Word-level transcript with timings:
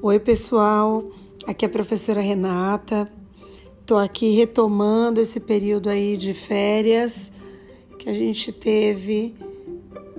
Oi, 0.00 0.20
pessoal. 0.20 1.10
Aqui 1.44 1.64
é 1.64 1.68
a 1.68 1.70
professora 1.70 2.20
Renata. 2.20 3.10
Estou 3.80 3.98
aqui 3.98 4.30
retomando 4.30 5.20
esse 5.20 5.40
período 5.40 5.90
aí 5.90 6.16
de 6.16 6.32
férias 6.32 7.32
que 7.98 8.08
a 8.08 8.12
gente 8.12 8.52
teve 8.52 9.34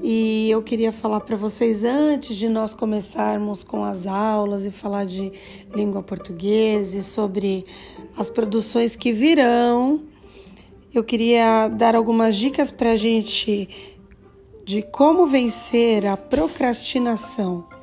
e 0.04 0.52
eu 0.52 0.62
queria 0.62 0.92
falar 0.92 1.22
para 1.22 1.38
vocês 1.38 1.86
antes 1.86 2.36
de 2.36 2.50
nós 2.50 2.74
começarmos 2.74 3.64
com 3.64 3.82
as 3.82 4.06
aulas 4.06 4.66
e 4.66 4.72
falar 4.72 5.06
de 5.06 5.32
língua 5.74 6.04
portuguesa 6.04 6.98
e 6.98 7.02
sobre 7.02 7.66
as 8.18 8.30
produções 8.30 8.98
que 8.98 9.14
virão. 9.14 10.04
Eu 10.94 11.06
queria 11.06 11.70
dar 11.70 11.96
algumas 11.96 12.36
dicas 12.36 12.70
para 12.70 12.92
a 12.92 12.98
gente 12.98 13.70
de 14.66 14.82
como 14.82 15.26
vencer 15.26 16.06
a 16.06 16.18
procrastinação. 16.18 17.79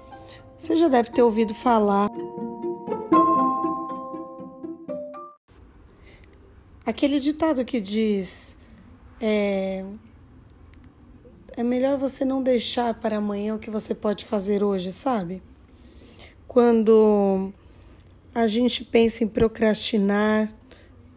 Você 0.58 0.74
já 0.74 0.88
deve 0.88 1.10
ter 1.10 1.22
ouvido 1.22 1.54
falar. 1.54 2.08
Aquele 6.84 7.20
ditado 7.20 7.64
que 7.64 7.80
diz: 7.80 8.56
é, 9.20 9.84
é 11.56 11.62
melhor 11.62 11.98
você 11.98 12.24
não 12.24 12.42
deixar 12.42 12.94
para 12.94 13.18
amanhã 13.18 13.54
o 13.54 13.58
que 13.58 13.70
você 13.70 13.94
pode 13.94 14.24
fazer 14.24 14.62
hoje, 14.62 14.92
sabe? 14.92 15.42
Quando 16.48 17.52
a 18.34 18.46
gente 18.46 18.82
pensa 18.84 19.24
em 19.24 19.28
procrastinar, 19.28 20.50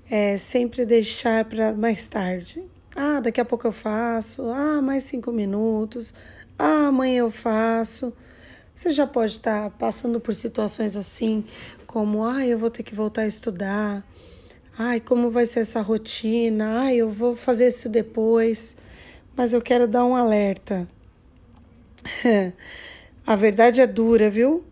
é 0.09 0.37
sempre 0.37 0.85
deixar 0.85 1.45
para 1.45 1.71
mais 1.73 2.05
tarde. 2.05 2.63
Ah, 2.95 3.21
daqui 3.21 3.39
a 3.39 3.45
pouco 3.45 3.67
eu 3.67 3.71
faço. 3.71 4.49
Ah, 4.49 4.81
mais 4.81 5.03
cinco 5.03 5.31
minutos. 5.31 6.13
Ah, 6.57 6.87
amanhã 6.87 7.19
eu 7.19 7.31
faço. 7.31 8.13
Você 8.79 8.91
já 8.91 9.05
pode 9.05 9.33
estar 9.33 9.71
passando 9.71 10.21
por 10.21 10.33
situações 10.33 10.95
assim, 10.95 11.43
como, 11.85 12.23
ah, 12.23 12.47
eu 12.47 12.57
vou 12.57 12.69
ter 12.69 12.81
que 12.81 12.95
voltar 12.95 13.23
a 13.23 13.27
estudar. 13.27 14.07
Ai, 14.77 15.01
como 15.01 15.29
vai 15.29 15.45
ser 15.45 15.59
essa 15.59 15.81
rotina? 15.81 16.83
Ai, 16.83 16.95
eu 16.95 17.11
vou 17.11 17.35
fazer 17.35 17.67
isso 17.67 17.89
depois. 17.89 18.77
Mas 19.35 19.51
eu 19.51 19.61
quero 19.61 19.85
dar 19.85 20.05
um 20.05 20.15
alerta. 20.15 20.87
a 23.27 23.35
verdade 23.35 23.81
é 23.81 23.85
dura, 23.85 24.29
viu? 24.29 24.63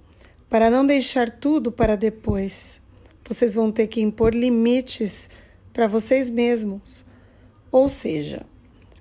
Para 0.49 0.69
não 0.69 0.87
deixar 0.87 1.29
tudo 1.29 1.69
para 1.69 1.97
depois, 1.97 2.81
vocês 3.27 3.55
vão 3.55 3.73
ter 3.73 3.87
que 3.87 3.99
impor 3.99 4.33
limites 4.33 5.29
para 5.73 5.85
vocês 5.85 6.29
mesmos. 6.29 7.03
Ou 7.69 7.89
seja, 7.89 8.45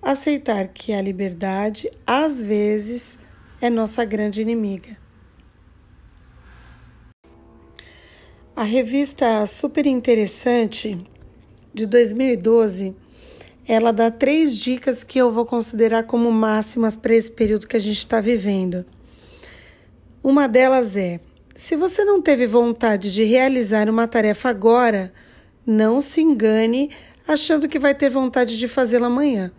aceitar 0.03 0.67
que 0.67 0.93
a 0.93 1.01
liberdade, 1.01 1.89
às 2.05 2.43
vezes, 2.43 3.21
é 3.61 3.71
nossa 3.71 4.05
grande 4.05 4.41
inimiga. 4.41 4.97
A 8.55 8.63
revista 8.63 9.47
Super 9.47 9.87
Interessante 9.87 10.99
de 11.75 11.85
2012, 11.85 12.97
ela 13.69 13.93
dá 13.93 14.11
três 14.11 14.57
dicas 14.57 15.05
que 15.05 15.19
eu 15.19 15.31
vou 15.31 15.45
considerar 15.45 16.05
como 16.05 16.33
máximas 16.33 16.97
para 16.97 17.15
esse 17.15 17.31
período 17.31 17.67
que 17.67 17.77
a 17.77 17.81
gente 17.81 17.99
está 17.99 18.19
vivendo. 18.21 18.85
Uma 20.23 20.49
delas 20.49 20.97
é: 20.97 21.21
se 21.55 21.77
você 21.77 22.05
não 22.05 22.23
teve 22.23 22.47
vontade 22.47 23.13
de 23.13 23.25
realizar 23.25 23.91
uma 23.91 24.09
tarefa 24.09 24.49
agora, 24.49 25.13
não 25.67 26.01
se 26.01 26.23
engane 26.23 26.91
achando 27.29 27.69
que 27.69 27.79
vai 27.79 27.95
ter 27.95 28.09
vontade 28.09 28.57
de 28.57 28.69
fazê-la 28.69 29.09
amanhã. 29.09 29.53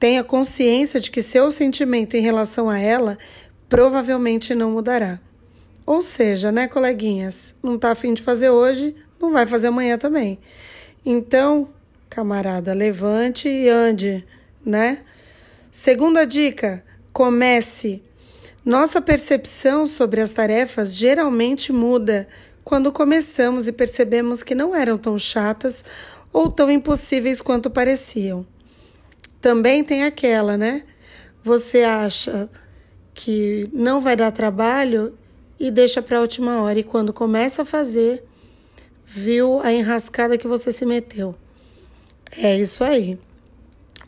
Tenha 0.00 0.24
consciência 0.24 0.98
de 0.98 1.10
que 1.10 1.20
seu 1.20 1.50
sentimento 1.50 2.16
em 2.16 2.22
relação 2.22 2.70
a 2.70 2.78
ela 2.78 3.18
provavelmente 3.68 4.54
não 4.54 4.70
mudará. 4.70 5.20
Ou 5.84 6.00
seja, 6.00 6.50
né, 6.50 6.66
coleguinhas? 6.66 7.54
Não 7.62 7.78
tá 7.78 7.90
afim 7.90 8.14
de 8.14 8.22
fazer 8.22 8.48
hoje, 8.48 8.96
não 9.20 9.30
vai 9.30 9.44
fazer 9.44 9.66
amanhã 9.66 9.98
também. 9.98 10.38
Então, 11.04 11.68
camarada, 12.08 12.72
levante 12.72 13.46
e 13.46 13.68
ande, 13.68 14.26
né? 14.64 15.02
Segunda 15.70 16.26
dica: 16.26 16.82
comece. 17.12 18.02
Nossa 18.64 19.02
percepção 19.02 19.84
sobre 19.84 20.22
as 20.22 20.30
tarefas 20.30 20.94
geralmente 20.94 21.72
muda 21.72 22.26
quando 22.64 22.90
começamos 22.90 23.68
e 23.68 23.72
percebemos 23.72 24.42
que 24.42 24.54
não 24.54 24.74
eram 24.74 24.96
tão 24.96 25.18
chatas 25.18 25.84
ou 26.32 26.50
tão 26.50 26.70
impossíveis 26.70 27.42
quanto 27.42 27.68
pareciam. 27.68 28.46
Também 29.40 29.82
tem 29.82 30.04
aquela, 30.04 30.56
né? 30.56 30.84
Você 31.42 31.82
acha 31.82 32.48
que 33.14 33.68
não 33.72 34.00
vai 34.00 34.14
dar 34.16 34.30
trabalho 34.30 35.16
e 35.58 35.70
deixa 35.70 36.02
para 36.02 36.18
a 36.18 36.20
última 36.20 36.62
hora. 36.62 36.78
E 36.78 36.84
quando 36.84 37.12
começa 37.12 37.62
a 37.62 37.64
fazer, 37.66 38.24
viu 39.04 39.60
a 39.60 39.72
enrascada 39.72 40.38
que 40.38 40.46
você 40.46 40.70
se 40.70 40.86
meteu. 40.86 41.34
É 42.36 42.56
isso 42.56 42.84
aí. 42.84 43.18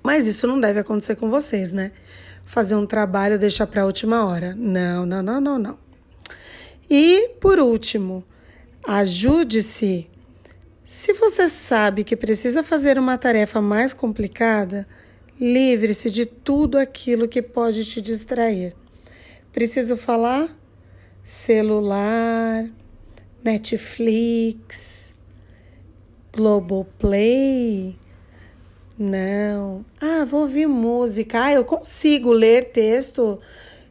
Mas 0.03 0.27
isso 0.27 0.47
não 0.47 0.61
deve 0.61 0.81
acontecer 0.81 1.17
com 1.17 1.31
vocês, 1.31 1.73
né? 1.73 1.93
Fazer 2.45 2.75
um 2.75 2.87
trabalho 2.87 3.39
deixar 3.39 3.67
para 3.67 3.83
a 3.83 3.87
última 3.87 4.27
hora. 4.27 4.55
Não, 4.57 5.07
não, 5.07 5.23
não, 5.23 5.41
não, 5.41 5.59
não. 5.59 5.79
E 6.91 7.31
por 7.41 7.59
último, 7.59 8.25
ajude-se. 8.87 10.09
Se 10.85 11.13
você 11.15 11.49
sabe 11.49 12.05
que 12.05 12.17
precisa 12.17 12.63
fazer 12.63 12.99
uma 12.99 13.17
tarefa 13.17 13.61
mais 13.61 13.95
complicada, 13.95 14.87
Livre-se 15.41 16.11
de 16.11 16.27
tudo 16.27 16.79
aquilo 16.79 17.27
que 17.27 17.43
pode 17.43 17.85
te 17.85 18.01
distrair. 18.01 18.75
Preciso 19.53 19.97
falar? 19.97 20.57
Celular, 21.25 22.69
Netflix, 23.43 25.15
Globoplay. 26.33 27.97
Não. 28.99 29.85
Ah, 30.01 30.25
vou 30.25 30.43
ouvir 30.43 30.67
música. 30.67 31.45
Ah, 31.45 31.53
eu 31.53 31.65
consigo 31.65 32.31
ler 32.31 32.73
texto, 32.73 33.41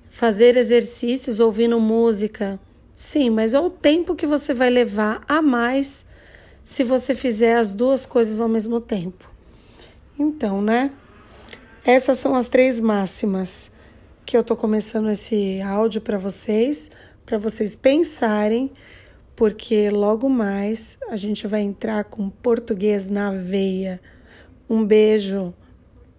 fazer 0.10 0.56
exercícios 0.58 1.40
ouvindo 1.40 1.80
música. 1.80 2.60
Sim, 2.96 3.30
mas 3.30 3.54
é 3.54 3.60
o 3.60 3.70
tempo 3.70 4.16
que 4.16 4.28
você 4.28 4.54
vai 4.54 4.70
levar 4.70 5.24
a 5.28 5.42
mais 5.42 6.06
se 6.64 6.84
você 6.84 7.16
fizer 7.16 7.56
as 7.56 7.74
duas 7.74 8.06
coisas 8.06 8.40
ao 8.40 8.48
mesmo 8.48 8.80
tempo. 8.80 9.30
Então, 10.18 10.62
né? 10.62 10.92
Essas 11.84 12.20
são 12.20 12.36
as 12.36 12.48
três 12.48 12.80
máximas 12.80 13.72
que 14.24 14.38
eu 14.38 14.42
estou 14.42 14.56
começando 14.56 15.10
esse 15.10 15.60
áudio 15.62 16.00
para 16.00 16.18
vocês, 16.18 16.92
para 17.26 17.40
vocês 17.40 17.76
pensarem, 17.76 18.72
porque 19.36 19.90
logo 19.90 20.30
mais 20.30 20.98
a 21.10 21.18
gente 21.18 21.48
vai 21.48 21.62
entrar 21.62 22.04
com 22.04 22.30
português 22.30 23.10
na 23.10 23.32
veia. 23.32 24.00
Um 24.70 24.86
beijo, 24.86 25.56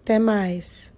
até 0.01 0.19
mais. 0.19 0.92